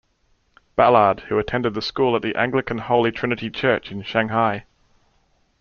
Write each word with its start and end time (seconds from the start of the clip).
Ballard, 0.75 1.19
who 1.29 1.37
attended 1.37 1.75
the 1.75 1.81
school 1.83 2.15
at 2.15 2.23
the 2.23 2.33
Anglican 2.33 2.79
Holy 2.79 3.11
Trinity 3.11 3.51
Church 3.51 3.91
in 3.91 4.01
Shanghai. 4.01 4.65